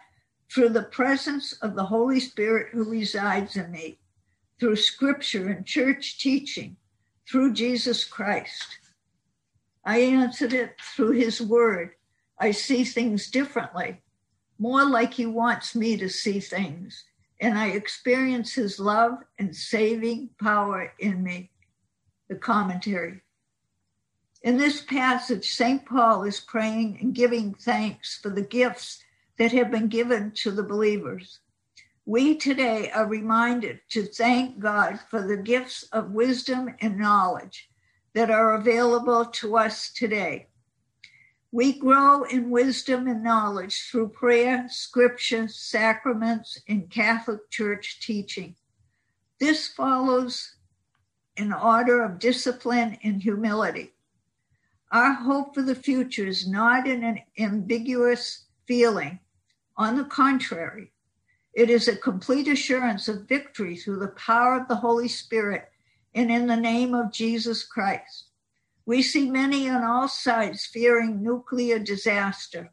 through 0.52 0.70
the 0.70 0.84
presence 0.84 1.54
of 1.62 1.76
the 1.76 1.86
Holy 1.86 2.20
Spirit 2.20 2.70
who 2.72 2.84
resides 2.84 3.56
in 3.56 3.72
me, 3.72 4.00
through 4.60 4.76
scripture 4.76 5.50
and 5.50 5.66
church 5.66 6.20
teaching, 6.20 6.78
through 7.30 7.54
Jesus 7.54 8.04
Christ. 8.04 8.80
I 9.84 10.00
answered 10.00 10.54
it 10.54 10.76
through 10.96 11.12
his 11.12 11.42
word. 11.42 11.92
I 12.40 12.52
see 12.52 12.84
things 12.84 13.30
differently 13.30 14.02
more 14.60 14.86
like 14.86 15.14
he 15.14 15.26
wants 15.26 15.76
me 15.76 15.98
to 15.98 16.10
see 16.10 16.40
things. 16.40 17.04
And 17.40 17.58
I 17.58 17.68
experience 17.68 18.54
his 18.54 18.80
love 18.80 19.20
and 19.38 19.56
saving 19.56 20.30
power 20.42 20.94
in 21.00 21.24
me. 21.24 21.52
The 22.30 22.36
commentary. 22.36 23.22
In 24.48 24.56
this 24.56 24.80
passage, 24.80 25.51
St. 25.51 25.86
Paul 25.86 26.24
is 26.24 26.39
praying 26.39 27.00
and 27.01 27.13
giving 27.13 27.54
thanks 27.54 28.18
for 28.18 28.30
the 28.30 28.42
gifts 28.42 29.04
that 29.38 29.51
have 29.51 29.70
been 29.70 29.89
given 29.89 30.32
to 30.36 30.51
the 30.51 30.63
believers. 30.63 31.42
We 32.06 32.34
today 32.34 32.89
are 32.92 33.06
reminded 33.06 33.82
to 33.89 34.06
thank 34.06 34.60
God 34.60 35.01
for 35.10 35.22
the 35.22 35.36
gifts 35.36 35.84
of 35.92 36.12
wisdom 36.12 36.74
and 36.80 36.98
knowledge 36.98 37.70
that 38.13 38.32
are 38.32 38.54
available 38.54 39.25
to 39.25 39.58
us 39.58 39.92
today. 39.92 40.48
We 41.51 41.77
grow 41.77 42.24
in 42.24 42.50
wisdom 42.50 43.06
and 43.06 43.22
knowledge 43.22 43.89
through 43.92 44.12
prayer, 44.12 44.68
scripture, 44.70 45.50
sacraments, 45.50 46.58
and 46.70 46.89
Catholic 46.89 47.50
Church 47.50 48.00
teaching. 48.00 48.56
This 49.42 49.68
follows 49.68 50.56
an 51.36 51.51
order 51.51 52.01
of 52.01 52.18
discipline 52.18 52.98
and 53.04 53.22
humility. 53.22 53.92
Our 54.91 55.13
hope 55.13 55.53
for 55.53 55.62
the 55.62 55.75
future 55.75 56.25
is 56.25 56.48
not 56.48 56.88
in 56.88 57.03
an 57.03 57.20
ambiguous 57.38 58.46
feeling. 58.67 59.20
On 59.75 59.98
the 59.98 60.06
contrary, 60.06 60.91
it 61.53 61.70
is 61.70 61.88
a 61.88 61.96
complete 61.96 62.48
assurance 62.48 63.08
of 63.08 63.27
victory 63.27 63.75
through 63.75 64.00
the 64.00 64.10
power 64.10 64.56
of 64.56 64.67
the 64.67 64.75
Holy 64.75 65.08
Spirit 65.08 65.70
and 66.15 66.32
in 66.32 66.48
the 66.48 66.56
name 66.56 66.94
of 66.94 67.12
Jesus 67.12 67.63
Christ. 67.63 68.27
We 68.86 69.01
see 69.01 69.29
many 69.29 69.70
on 69.70 69.84
all 69.84 70.08
sides 70.08 70.65
fearing 70.65 71.22
nuclear 71.22 71.79
disaster, 71.79 72.72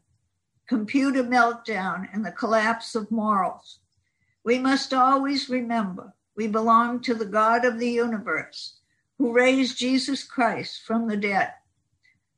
computer 0.67 1.23
meltdown, 1.23 2.07
and 2.13 2.25
the 2.25 2.31
collapse 2.31 2.95
of 2.95 3.11
morals. 3.11 3.79
We 4.43 4.57
must 4.57 4.93
always 4.93 5.49
remember 5.49 6.13
we 6.35 6.47
belong 6.47 7.01
to 7.01 7.13
the 7.13 7.25
God 7.25 7.65
of 7.65 7.79
the 7.79 7.89
universe 7.89 8.77
who 9.17 9.33
raised 9.33 9.77
Jesus 9.77 10.23
Christ 10.23 10.81
from 10.85 11.07
the 11.07 11.17
dead. 11.17 11.51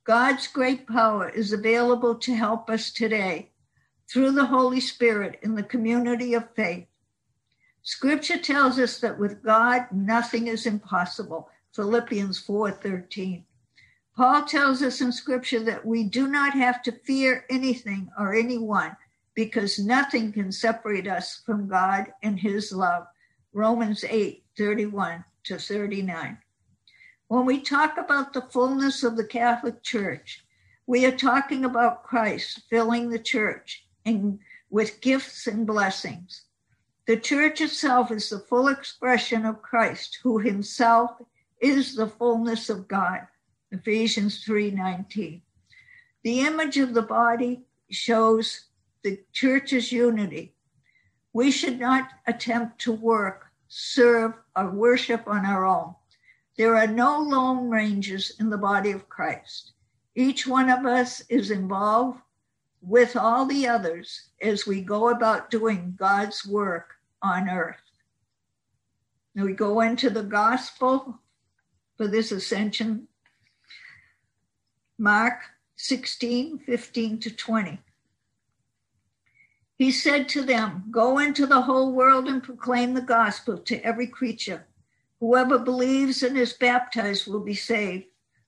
God's 0.08 0.48
great 0.48 0.88
power 0.88 1.28
is 1.28 1.52
available 1.52 2.16
to 2.16 2.34
help 2.34 2.70
us 2.70 2.92
today 2.92 3.52
through 4.10 4.32
the 4.32 4.46
Holy 4.46 4.80
Spirit 4.80 5.38
in 5.44 5.54
the 5.54 5.64
community 5.64 6.34
of 6.34 6.56
faith. 6.56 6.88
Scripture 7.84 8.38
tells 8.38 8.80
us 8.80 9.02
that 9.02 9.20
with 9.20 9.44
God 9.44 9.92
nothing 9.92 10.48
is 10.48 10.66
impossible. 10.66 11.50
Philippians 11.76 12.40
4:13. 12.40 13.44
Paul 14.16 14.46
tells 14.46 14.82
us 14.82 15.02
in 15.02 15.12
scripture 15.12 15.60
that 15.66 15.86
we 15.86 16.06
do 16.06 16.30
not 16.30 16.54
have 16.54 16.82
to 16.84 16.94
fear 16.94 17.46
anything 17.50 18.10
or 18.18 18.34
anyone 18.34 18.96
because 19.34 19.78
nothing 19.78 20.32
can 20.32 20.54
separate 20.54 21.10
us 21.10 21.42
from 21.46 21.68
God 21.68 22.14
and 22.24 22.40
his 22.40 22.72
love. 22.72 23.08
Romans 23.52 24.06
8 24.06 24.46
31 24.56 25.26
to 25.44 25.60
39. 25.60 26.38
When 27.30 27.46
we 27.46 27.60
talk 27.60 27.98
about 27.98 28.32
the 28.32 28.42
fullness 28.42 29.04
of 29.04 29.18
the 29.18 29.26
Catholic 29.26 29.84
Church, 29.84 30.46
we 30.86 31.06
are 31.06 31.16
talking 31.16 31.66
about 31.66 32.04
Christ 32.04 32.62
filling 32.70 33.10
the 33.10 33.20
church 33.20 33.86
with 34.70 35.02
gifts 35.02 35.46
and 35.46 35.68
blessings. 35.68 36.44
The 37.06 37.18
church 37.18 37.60
itself 37.60 38.12
is 38.12 38.30
the 38.30 38.40
full 38.40 38.70
expression 38.70 39.46
of 39.46 39.62
Christ, 39.62 40.20
who 40.24 40.40
himself 40.40 41.22
is 41.62 41.96
the 41.96 42.08
fullness 42.08 42.70
of 42.70 42.88
God. 42.88 43.28
Ephesians 43.72 44.46
3:19. 44.46 45.42
The 46.24 46.40
image 46.40 46.78
of 46.78 46.94
the 46.94 47.02
body 47.02 47.66
shows 47.90 48.68
the 49.02 49.22
church's 49.34 49.92
unity. 49.92 50.56
We 51.34 51.52
should 51.52 51.78
not 51.78 52.10
attempt 52.26 52.80
to 52.82 52.94
work, 52.94 53.48
serve, 53.68 54.34
or 54.56 54.70
worship 54.72 55.28
on 55.28 55.46
our 55.46 55.66
own. 55.66 55.96
There 56.58 56.76
are 56.76 56.88
no 56.88 57.20
lone 57.20 57.70
rangers 57.70 58.34
in 58.40 58.50
the 58.50 58.58
body 58.58 58.92
of 58.92 59.08
Christ. 59.08 59.74
Each 60.16 60.48
one 60.48 60.70
of 60.70 60.86
us 60.86 61.22
is 61.30 61.52
involved 61.52 62.20
with 62.82 63.16
all 63.16 63.46
the 63.46 63.68
others 63.68 64.30
as 64.42 64.66
we 64.66 64.82
go 64.82 65.10
about 65.10 65.52
doing 65.52 65.96
God's 65.98 66.46
work 66.46 66.96
on 67.22 67.50
earth. 67.50 67.76
Now 69.36 69.46
we 69.46 69.54
go 69.54 69.82
into 69.82 70.10
the 70.10 70.24
gospel 70.24 71.20
for 71.96 72.08
this 72.08 72.32
ascension 72.32 73.08
Mark 75.00 75.42
16, 75.76 76.58
15 76.58 77.20
to 77.20 77.30
20. 77.30 77.80
He 79.78 79.92
said 79.92 80.28
to 80.30 80.42
them, 80.42 80.86
Go 80.90 81.20
into 81.20 81.46
the 81.46 81.62
whole 81.62 81.92
world 81.92 82.28
and 82.28 82.42
proclaim 82.42 82.96
the 82.96 83.02
gospel 83.02 83.60
to 83.60 83.80
every 83.86 84.08
creature. 84.08 84.66
Whoever 85.20 85.58
believes 85.60 86.24
and 86.24 86.38
is 86.38 86.54
baptized 86.54 87.28
will 87.28 87.40
be 87.40 87.56
saved. 87.56 88.06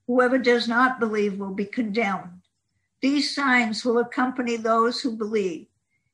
Whoever 0.07 0.37
does 0.37 0.67
not 0.67 0.99
believe 0.99 1.39
will 1.39 1.53
be 1.53 1.65
condemned. 1.65 2.41
These 3.01 3.35
signs 3.35 3.85
will 3.85 3.99
accompany 3.99 4.57
those 4.57 5.01
who 5.01 5.15
believe. 5.15 5.67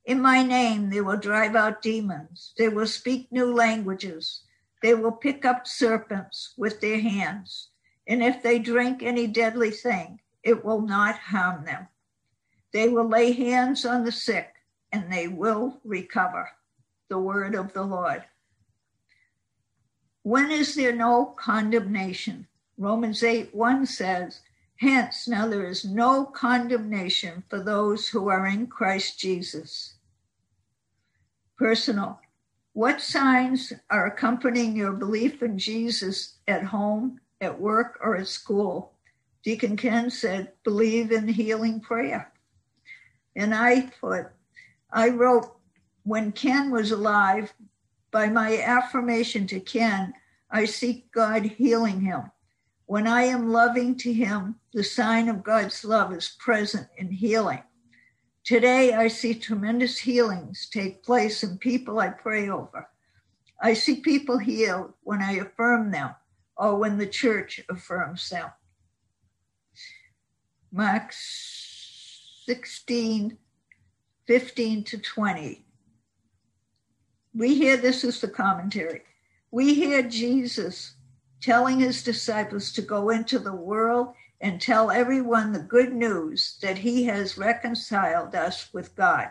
In 0.05 0.21
my 0.21 0.43
name, 0.43 0.89
they 0.89 1.01
will 1.01 1.17
drive 1.17 1.55
out 1.55 1.81
demons. 1.81 2.53
They 2.57 2.69
will 2.69 2.87
speak 2.87 3.31
new 3.31 3.53
languages. 3.53 4.43
They 4.81 4.93
will 4.93 5.11
pick 5.11 5.45
up 5.45 5.67
serpents 5.67 6.53
with 6.57 6.79
their 6.79 6.99
hands. 6.99 7.69
And 8.07 8.23
if 8.23 8.43
they 8.43 8.59
drink 8.59 9.01
any 9.01 9.27
deadly 9.27 9.71
thing, 9.71 10.19
it 10.43 10.63
will 10.63 10.81
not 10.81 11.17
harm 11.17 11.65
them. 11.65 11.87
They 12.71 12.89
will 12.89 13.07
lay 13.07 13.31
hands 13.31 13.85
on 13.85 14.05
the 14.05 14.11
sick 14.11 14.53
and 14.91 15.11
they 15.11 15.27
will 15.27 15.79
recover. 15.83 16.49
the 17.09 17.19
word 17.19 17.55
of 17.55 17.73
the 17.73 17.83
Lord. 17.83 18.23
When 20.25 20.49
is 20.49 20.73
there 20.73 20.91
no 20.91 21.35
condemnation? 21.37 22.47
Romans 22.79 23.21
8 23.21 23.53
1 23.53 23.85
says, 23.85 24.39
Hence, 24.77 25.27
now 25.27 25.47
there 25.47 25.67
is 25.67 25.85
no 25.85 26.25
condemnation 26.25 27.43
for 27.47 27.59
those 27.59 28.07
who 28.07 28.27
are 28.27 28.47
in 28.47 28.65
Christ 28.65 29.19
Jesus. 29.19 29.93
Personal. 31.59 32.19
What 32.73 33.01
signs 33.01 33.71
are 33.91 34.07
accompanying 34.07 34.75
your 34.75 34.93
belief 34.93 35.43
in 35.43 35.59
Jesus 35.59 36.39
at 36.47 36.63
home, 36.63 37.19
at 37.39 37.61
work, 37.61 37.99
or 38.01 38.15
at 38.15 38.27
school? 38.27 38.93
Deacon 39.43 39.77
Ken 39.77 40.09
said, 40.09 40.53
believe 40.63 41.11
in 41.11 41.27
healing 41.27 41.79
prayer. 41.79 42.31
And 43.35 43.53
I 43.53 43.91
put, 44.01 44.31
I 44.91 45.09
wrote, 45.09 45.55
when 46.01 46.31
Ken 46.31 46.71
was 46.71 46.89
alive, 46.89 47.53
by 48.11 48.29
my 48.29 48.61
affirmation 48.61 49.47
to 49.47 49.59
Ken, 49.59 50.13
I 50.49 50.65
seek 50.65 51.11
God 51.11 51.43
healing 51.43 52.01
him. 52.01 52.31
When 52.85 53.07
I 53.07 53.23
am 53.23 53.51
loving 53.51 53.97
to 53.97 54.13
him, 54.13 54.55
the 54.73 54.83
sign 54.83 55.27
of 55.27 55.43
God's 55.43 55.83
love 55.83 56.13
is 56.13 56.35
present 56.39 56.87
in 56.97 57.11
healing. 57.11 57.63
Today, 58.43 58.93
I 58.93 59.07
see 59.07 59.33
tremendous 59.33 59.97
healings 59.97 60.69
take 60.71 61.03
place 61.03 61.41
in 61.43 61.57
people 61.57 61.99
I 61.99 62.09
pray 62.09 62.47
over. 62.49 62.87
I 63.59 63.73
see 63.73 64.01
people 64.01 64.37
healed 64.37 64.93
when 65.01 65.21
I 65.21 65.37
affirm 65.37 65.89
them 65.89 66.13
or 66.55 66.75
when 66.75 66.99
the 66.99 67.07
church 67.07 67.59
affirms 67.69 68.29
them. 68.29 68.51
Mark 70.71 71.11
16, 72.45 73.37
15 74.27 74.83
to 74.83 74.97
20. 74.99 75.64
We 77.35 77.55
hear 77.55 77.75
this 77.75 78.05
is 78.05 78.21
the 78.21 78.29
commentary. 78.29 79.01
We 79.51 79.73
hear 79.73 80.01
Jesus 80.01 80.95
telling 81.41 81.79
his 81.79 82.01
disciples 82.01 82.71
to 82.71 82.81
go 82.81 83.09
into 83.09 83.39
the 83.39 83.55
world 83.55 84.13
and 84.39 84.61
tell 84.61 84.89
everyone 84.89 85.51
the 85.51 85.59
good 85.59 85.93
news 85.93 86.57
that 86.61 86.77
he 86.77 87.03
has 87.05 87.37
reconciled 87.37 88.35
us 88.35 88.73
with 88.73 88.95
God. 88.95 89.29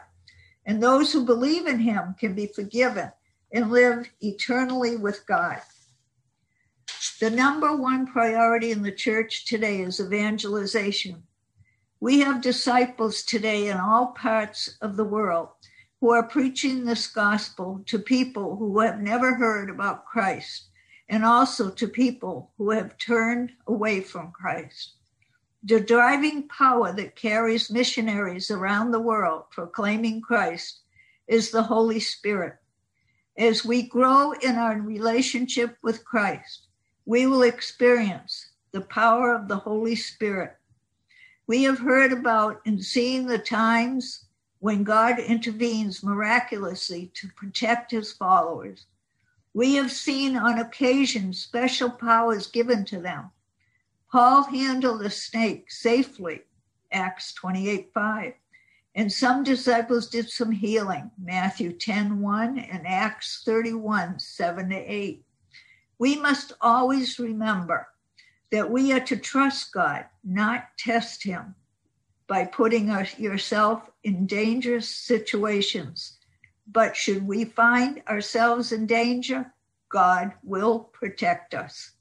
And 0.67 0.83
those 0.83 1.13
who 1.13 1.25
believe 1.25 1.67
in 1.67 1.79
him 1.79 2.15
can 2.19 2.35
be 2.35 2.47
forgiven 2.47 3.11
and 3.53 3.71
live 3.71 4.11
eternally 4.21 4.97
with 4.97 5.27
God. 5.27 5.63
The 7.21 7.31
number 7.31 7.75
one 7.75 8.07
priority 8.07 8.71
in 8.71 8.83
the 8.83 8.93
church 8.93 9.47
today 9.47 9.81
is 9.81 10.01
evangelization. 10.01 11.23
We 12.01 12.21
have 12.21 12.43
disciples 12.43 13.23
today 13.23 13.69
in 13.69 13.79
all 13.79 14.09
parts 14.09 14.77
of 14.83 14.97
the 14.97 15.05
world 15.05 15.49
who 16.05 16.11
are 16.11 16.23
preaching 16.23 16.85
this 16.85 17.07
gospel 17.07 17.81
to 17.87 17.99
people 17.99 18.57
who 18.57 18.79
have 18.79 19.01
never 19.01 19.37
heard 19.37 19.71
about 19.71 20.05
Christ 20.05 20.65
and 21.09 21.25
also 21.25 21.71
to 21.71 21.89
people 21.89 22.51
who 22.59 22.73
have 22.73 22.99
turned 22.99 23.53
away 23.67 24.03
from 24.03 24.31
Christ. 24.31 24.97
The 25.63 25.81
driving 25.81 26.47
power 26.47 26.93
that 26.93 27.17
carries 27.17 27.71
missionaries 27.71 28.51
around 28.51 28.91
the 28.91 29.01
world 29.01 29.45
proclaiming 29.51 30.21
Christ 30.21 30.81
is 31.27 31.51
the 31.51 31.63
Holy 31.63 32.01
Spirit. 32.01 32.57
As 33.39 33.65
we 33.65 33.85
grow 33.85 34.33
in 34.33 34.57
our 34.57 34.79
relationship 34.79 35.79
with 35.83 36.05
Christ, 36.05 36.67
we 37.07 37.27
will 37.27 37.45
experience 37.45 38.51
the 38.73 38.83
power 38.83 39.35
of 39.35 39.49
the 39.49 39.57
Holy 39.57 39.97
Spirit. 39.97 40.55
We 41.47 41.63
have 41.63 41.79
heard 41.79 42.13
about 42.13 42.61
and 42.67 42.85
seen 42.85 43.27
the 43.27 43.39
times 43.39 44.25
when 44.65 44.83
God 44.83 45.19
intervenes 45.19 46.03
miraculously 46.03 47.11
to 47.13 47.29
protect 47.37 47.91
his 47.91 48.15
followers. 48.15 48.87
We 49.53 49.75
have 49.75 49.93
seen 49.93 50.39
on 50.39 50.59
occasion 50.59 51.35
special 51.35 51.91
powers 51.91 52.47
given 52.47 52.87
to 52.87 52.99
them 52.99 53.31
Paul 54.11 54.45
handled 54.45 55.03
the 55.03 55.11
snake 55.11 55.71
safely, 55.71 56.45
Acts 56.91 57.35
28 57.35 57.91
5. 57.93 58.33
And 58.95 59.13
some 59.13 59.45
disciples 59.45 60.09
did 60.09 60.31
some 60.31 60.53
healing, 60.53 61.11
Matthew 61.23 61.75
10 61.75 62.23
1 62.23 62.59
and 62.59 62.87
Acts 62.87 63.43
31 63.45 64.19
7 64.19 64.71
to 64.71 64.77
8. 64.77 65.23
We 65.99 66.17
must 66.17 66.55
always 66.63 67.19
remember 67.19 67.87
that 68.51 68.71
we 68.71 68.95
are 68.95 69.01
to 69.01 69.17
trust 69.19 69.75
God, 69.75 70.07
not 70.25 70.69
test 70.79 71.23
Him 71.23 71.55
by 72.27 72.45
putting 72.45 72.91
our, 72.91 73.07
yourself 73.19 73.91
in 74.03 74.27
dangerous 74.27 74.89
situations. 74.89 76.19
But 76.67 76.97
should 76.97 77.27
we 77.27 77.45
find 77.45 78.03
ourselves 78.09 78.73
in 78.73 78.87
danger, 78.87 79.53
God 79.91 80.33
will 80.43 80.81
protect 80.81 81.55
us. 81.55 81.93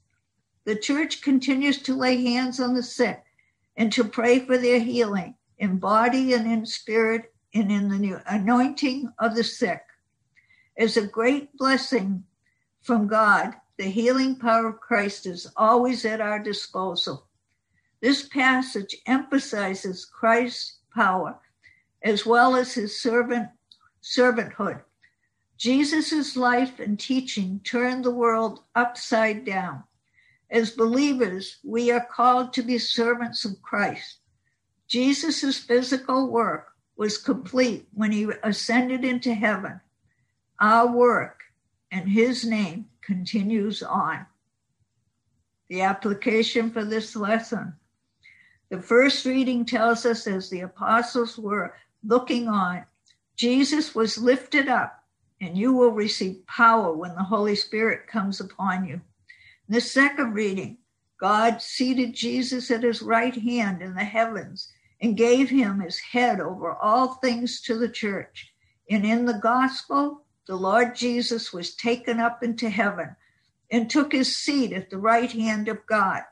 The 0.64 0.76
church 0.76 1.20
continues 1.20 1.82
to 1.82 1.94
lay 1.94 2.22
hands 2.22 2.58
on 2.58 2.74
the 2.74 2.82
sick 2.82 3.22
and 3.76 3.92
to 3.92 4.04
pray 4.04 4.40
for 4.40 4.56
their 4.56 4.80
healing 4.80 5.34
in 5.58 5.78
body 5.78 6.32
and 6.32 6.50
in 6.50 6.64
spirit 6.64 7.32
and 7.54 7.70
in 7.70 7.88
the 7.88 7.98
new 7.98 8.18
anointing 8.26 9.12
of 9.18 9.36
the 9.36 9.44
sick. 9.44 9.82
As 10.76 10.96
a 10.96 11.06
great 11.06 11.56
blessing 11.56 12.24
from 12.80 13.06
God, 13.06 13.54
the 13.76 13.84
healing 13.84 14.36
power 14.36 14.68
of 14.68 14.80
Christ 14.80 15.26
is 15.26 15.50
always 15.56 16.04
at 16.04 16.20
our 16.20 16.38
disposal. 16.38 17.28
This 18.04 18.28
passage 18.28 18.94
emphasizes 19.06 20.04
Christ's 20.04 20.80
power 20.94 21.40
as 22.02 22.26
well 22.26 22.54
as 22.54 22.74
his 22.74 23.00
servant 23.00 23.48
servanthood. 24.02 24.82
Jesus' 25.56 26.36
life 26.36 26.80
and 26.80 27.00
teaching 27.00 27.60
turned 27.64 28.04
the 28.04 28.10
world 28.10 28.64
upside 28.74 29.46
down. 29.46 29.84
As 30.50 30.72
believers, 30.72 31.56
we 31.64 31.90
are 31.90 32.04
called 32.04 32.52
to 32.52 32.62
be 32.62 32.76
servants 32.76 33.46
of 33.46 33.62
Christ. 33.62 34.18
Jesus' 34.86 35.58
physical 35.58 36.28
work 36.28 36.72
was 36.98 37.16
complete 37.16 37.88
when 37.94 38.12
he 38.12 38.28
ascended 38.42 39.02
into 39.02 39.32
heaven. 39.32 39.80
Our 40.60 40.94
work 40.94 41.40
and 41.90 42.06
his 42.06 42.44
name 42.44 42.84
continues 43.00 43.82
on. 43.82 44.26
The 45.70 45.80
application 45.80 46.70
for 46.70 46.84
this 46.84 47.16
lesson. 47.16 47.76
The 48.74 48.82
first 48.82 49.24
reading 49.24 49.64
tells 49.64 50.04
us 50.04 50.26
as 50.26 50.50
the 50.50 50.62
apostles 50.62 51.38
were 51.38 51.76
looking 52.02 52.48
on, 52.48 52.84
Jesus 53.36 53.94
was 53.94 54.18
lifted 54.18 54.66
up, 54.66 55.00
and 55.40 55.56
you 55.56 55.72
will 55.72 55.92
receive 55.92 56.44
power 56.48 56.92
when 56.92 57.14
the 57.14 57.22
Holy 57.22 57.54
Spirit 57.54 58.08
comes 58.08 58.40
upon 58.40 58.84
you. 58.84 59.00
The 59.68 59.80
second 59.80 60.32
reading, 60.32 60.78
God 61.20 61.62
seated 61.62 62.14
Jesus 62.14 62.68
at 62.72 62.82
his 62.82 63.00
right 63.00 63.36
hand 63.36 63.80
in 63.80 63.94
the 63.94 64.02
heavens 64.02 64.72
and 65.00 65.16
gave 65.16 65.50
him 65.50 65.78
his 65.78 66.00
head 66.00 66.40
over 66.40 66.72
all 66.72 67.14
things 67.14 67.60
to 67.60 67.78
the 67.78 67.88
church. 67.88 68.52
And 68.90 69.06
in 69.06 69.24
the 69.24 69.38
gospel, 69.38 70.24
the 70.48 70.56
Lord 70.56 70.96
Jesus 70.96 71.52
was 71.52 71.76
taken 71.76 72.18
up 72.18 72.42
into 72.42 72.68
heaven 72.68 73.14
and 73.70 73.88
took 73.88 74.10
his 74.10 74.34
seat 74.34 74.72
at 74.72 74.90
the 74.90 74.98
right 74.98 75.30
hand 75.30 75.68
of 75.68 75.86
God. 75.86 76.24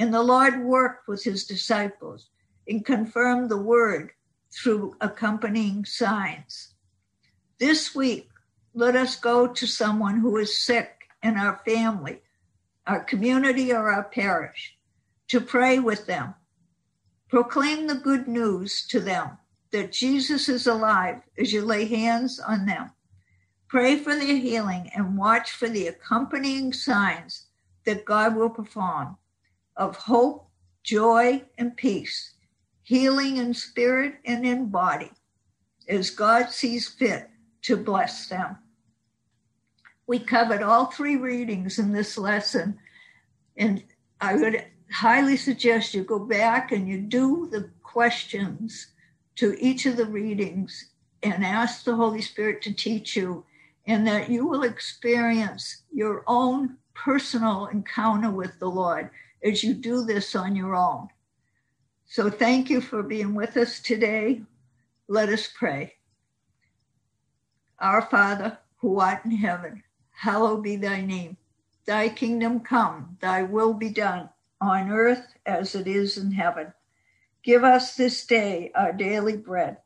And 0.00 0.14
the 0.14 0.22
Lord 0.22 0.64
worked 0.64 1.08
with 1.08 1.22
his 1.22 1.44
disciples 1.44 2.30
and 2.66 2.82
confirmed 2.84 3.50
the 3.50 3.60
word 3.60 4.12
through 4.50 4.96
accompanying 5.02 5.84
signs. 5.84 6.74
This 7.58 7.94
week, 7.94 8.30
let 8.72 8.96
us 8.96 9.14
go 9.14 9.46
to 9.46 9.66
someone 9.66 10.20
who 10.20 10.38
is 10.38 10.58
sick 10.58 11.02
in 11.22 11.36
our 11.36 11.60
family 11.66 12.22
our 12.86 13.04
community, 13.04 13.72
or 13.72 13.90
our 13.92 14.04
parish, 14.04 14.76
to 15.28 15.38
pray 15.40 15.78
with 15.78 16.06
them. 16.06 16.34
Proclaim 17.28 17.86
the 17.86 17.94
good 17.94 18.26
news 18.26 18.86
to 18.88 18.98
them 19.00 19.38
that 19.70 19.92
Jesus 19.92 20.48
is 20.48 20.66
alive 20.66 21.20
as 21.38 21.52
you 21.52 21.62
lay 21.62 21.84
hands 21.84 22.40
on 22.40 22.64
them. 22.64 22.90
Pray 23.68 23.96
for 23.96 24.16
their 24.16 24.36
healing 24.36 24.90
and 24.96 25.18
watch 25.18 25.52
for 25.52 25.68
the 25.68 25.86
accompanying 25.86 26.72
signs 26.72 27.46
that 27.84 28.06
God 28.06 28.34
will 28.34 28.50
perform 28.50 29.18
of 29.80 29.96
hope, 29.96 30.46
joy, 30.84 31.42
and 31.58 31.74
peace, 31.76 32.34
healing 32.82 33.38
in 33.38 33.54
spirit 33.54 34.16
and 34.26 34.46
in 34.46 34.68
body, 34.68 35.10
as 35.88 36.10
God 36.10 36.50
sees 36.50 36.86
fit 36.86 37.30
to 37.62 37.76
bless 37.76 38.28
them. 38.28 38.58
We 40.06 40.18
covered 40.18 40.62
all 40.62 40.86
three 40.86 41.16
readings 41.16 41.78
in 41.78 41.92
this 41.92 42.18
lesson, 42.18 42.78
and 43.56 43.82
I 44.20 44.34
would 44.34 44.64
highly 44.92 45.36
suggest 45.36 45.94
you 45.94 46.04
go 46.04 46.18
back 46.18 46.72
and 46.72 46.86
you 46.86 47.00
do 47.00 47.48
the 47.50 47.70
questions 47.82 48.88
to 49.36 49.56
each 49.58 49.86
of 49.86 49.96
the 49.96 50.06
readings 50.06 50.90
and 51.22 51.44
ask 51.44 51.84
the 51.84 51.96
Holy 51.96 52.20
Spirit 52.20 52.60
to 52.62 52.74
teach 52.74 53.16
you, 53.16 53.44
and 53.86 54.06
that 54.06 54.28
you 54.28 54.46
will 54.46 54.64
experience 54.64 55.84
your 55.90 56.22
own 56.26 56.76
personal 56.92 57.66
encounter 57.68 58.30
with 58.30 58.58
the 58.58 58.68
Lord 58.68 59.10
as 59.42 59.64
you 59.64 59.74
do 59.74 60.04
this 60.04 60.34
on 60.34 60.56
your 60.56 60.74
own. 60.74 61.08
So, 62.06 62.28
thank 62.28 62.68
you 62.70 62.80
for 62.80 63.02
being 63.02 63.34
with 63.34 63.56
us 63.56 63.80
today. 63.80 64.42
Let 65.08 65.28
us 65.28 65.48
pray. 65.56 65.94
Our 67.78 68.02
Father, 68.02 68.58
who 68.78 68.98
art 69.00 69.24
in 69.24 69.32
heaven, 69.32 69.82
hallowed 70.10 70.62
be 70.62 70.76
thy 70.76 71.00
name. 71.00 71.36
Thy 71.86 72.08
kingdom 72.08 72.60
come, 72.60 73.16
thy 73.20 73.42
will 73.42 73.74
be 73.74 73.90
done, 73.90 74.28
on 74.60 74.90
earth 74.90 75.34
as 75.46 75.74
it 75.74 75.86
is 75.86 76.18
in 76.18 76.32
heaven. 76.32 76.72
Give 77.42 77.64
us 77.64 77.96
this 77.96 78.26
day 78.26 78.70
our 78.74 78.92
daily 78.92 79.36
bread, 79.36 79.78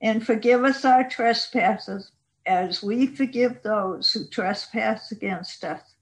and 0.00 0.24
forgive 0.24 0.64
us 0.64 0.84
our 0.84 1.08
trespasses 1.08 2.12
as 2.46 2.82
we 2.82 3.06
forgive 3.06 3.62
those 3.62 4.12
who 4.12 4.26
trespass 4.28 5.12
against 5.12 5.64
us. 5.64 5.96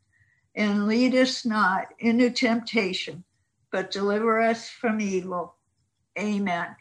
And 0.58 0.88
lead 0.88 1.14
us 1.14 1.46
not 1.46 1.94
into 2.00 2.30
temptation, 2.30 3.22
but 3.70 3.92
deliver 3.92 4.40
us 4.40 4.68
from 4.68 5.00
evil. 5.00 5.54
Amen. 6.18 6.74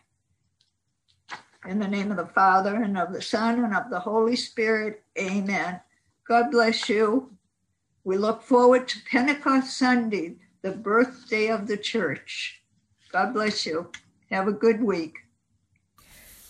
In 1.67 1.77
the 1.77 1.87
name 1.87 2.09
of 2.09 2.17
the 2.17 2.25
Father, 2.25 2.73
and 2.73 2.97
of 2.97 3.13
the 3.13 3.21
Son, 3.21 3.63
and 3.63 3.75
of 3.75 3.91
the 3.91 3.99
Holy 3.99 4.35
Spirit, 4.35 5.03
amen. 5.19 5.79
God 6.27 6.49
bless 6.49 6.89
you. 6.89 7.31
We 8.03 8.17
look 8.17 8.41
forward 8.41 8.87
to 8.87 8.97
Pentecost 9.11 9.77
Sunday, 9.77 10.37
the 10.63 10.71
birthday 10.71 11.49
of 11.49 11.67
the 11.67 11.77
church. 11.77 12.59
God 13.11 13.35
bless 13.35 13.67
you. 13.67 13.91
Have 14.31 14.47
a 14.47 14.53
good 14.53 14.81
week. 14.81 15.19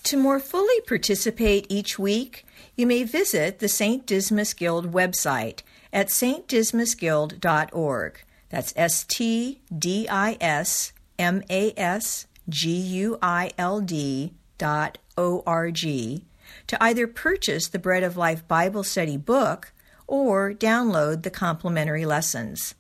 To 0.03 0.15
more 0.15 0.39
fully 0.39 0.79
participate 0.87 1.65
each 1.67 1.99
week, 1.99 2.45
you 2.77 2.87
may 2.87 3.03
visit 3.03 3.59
the 3.59 3.67
St. 3.67 4.05
Dismas 4.05 4.53
Guild 4.53 4.93
website 4.93 5.63
at 5.91 6.08
stdismasguild.org. 6.08 8.23
That's 8.50 8.73
S 8.76 9.04
T 9.04 9.62
D 9.78 10.08
I 10.10 10.38
S 10.39 10.93
M 11.19 11.43
A 11.50 11.73
S 11.78 12.28
G 12.50 12.71
U 12.71 13.19
I 13.21 13.52
L 13.58 13.82
D 13.82 14.34
dot 14.58 14.97
O 15.17 15.43
R 15.45 15.71
G 15.71 16.23
to 16.67 16.82
either 16.82 17.08
purchase 17.08 17.67
the 17.67 17.80
Bread 17.80 18.04
of 18.04 18.17
Life 18.17 18.47
Bible 18.47 18.84
Study 18.84 19.17
book 19.17 19.73
or 20.08 20.54
download 20.54 21.23
the 21.23 21.30
complimentary 21.30 22.06
lessons. 22.06 22.76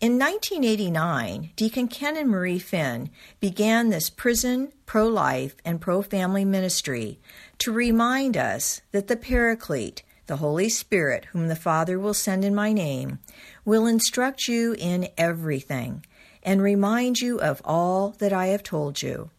In 0.00 0.18
1989, 0.18 1.50
Deacon 1.54 1.86
Ken 1.86 2.16
and 2.16 2.28
Marie 2.28 2.58
Finn 2.58 3.10
began 3.38 3.90
this 3.90 4.10
prison, 4.10 4.72
pro 4.84 5.06
life, 5.06 5.54
and 5.64 5.80
pro 5.80 6.02
family 6.02 6.44
ministry 6.44 7.20
to 7.58 7.70
remind 7.70 8.36
us 8.36 8.80
that 8.90 9.06
the 9.06 9.16
Paraclete, 9.16 10.02
the 10.26 10.36
Holy 10.36 10.68
Spirit, 10.68 11.26
whom 11.26 11.48
the 11.48 11.56
Father 11.56 11.98
will 11.98 12.14
send 12.14 12.44
in 12.44 12.54
my 12.54 12.72
name, 12.72 13.18
will 13.64 13.86
instruct 13.86 14.48
you 14.48 14.74
in 14.78 15.08
everything 15.18 16.04
and 16.42 16.62
remind 16.62 17.18
you 17.18 17.40
of 17.40 17.62
all 17.64 18.10
that 18.18 18.32
I 18.32 18.46
have 18.46 18.62
told 18.62 19.02
you. 19.02 19.30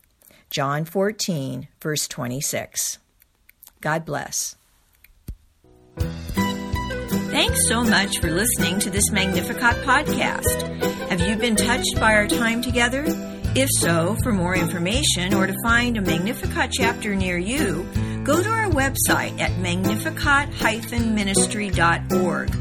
John 0.49 0.85
14, 0.85 1.67
verse 1.81 2.07
26. 2.07 2.99
God 3.81 4.05
bless. 4.05 4.55
Thanks 7.33 7.67
so 7.67 7.83
much 7.83 8.19
for 8.19 8.29
listening 8.29 8.79
to 8.79 8.89
this 8.89 9.11
Magnificat 9.11 9.77
podcast. 9.83 10.61
Have 11.09 11.21
you 11.21 11.35
been 11.35 11.55
touched 11.55 11.95
by 11.99 12.13
our 12.13 12.27
time 12.27 12.61
together? 12.61 13.03
If 13.55 13.69
so, 13.71 14.15
for 14.23 14.31
more 14.31 14.55
information 14.55 15.33
or 15.33 15.47
to 15.47 15.55
find 15.63 15.97
a 15.97 16.01
Magnificat 16.01 16.71
chapter 16.71 17.15
near 17.15 17.37
you, 17.37 17.87
go 18.23 18.41
to 18.41 18.49
our 18.49 18.69
website 18.69 19.39
at 19.39 19.51
magnificat-ministry.org 19.59 22.55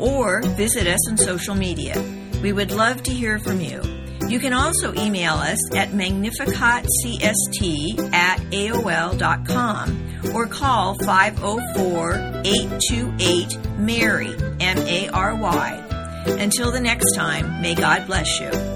or 0.00 0.42
visit 0.42 0.86
us 0.86 1.08
on 1.08 1.16
social 1.16 1.54
media. 1.54 2.02
We 2.42 2.52
would 2.52 2.72
love 2.72 3.02
to 3.04 3.12
hear 3.12 3.38
from 3.38 3.60
you. 3.60 3.80
You 4.28 4.40
can 4.40 4.52
also 4.52 4.92
email 4.94 5.34
us 5.34 5.58
at 5.74 5.90
magnificatcst 5.90 7.22
at 8.12 8.38
AOL.com 8.38 10.34
or 10.34 10.46
call 10.46 10.94
504 10.94 12.42
828 12.44 13.78
MARY. 13.78 14.34
Until 16.26 16.72
the 16.72 16.80
next 16.80 17.14
time, 17.14 17.60
may 17.60 17.74
God 17.74 18.06
bless 18.06 18.40
you. 18.40 18.73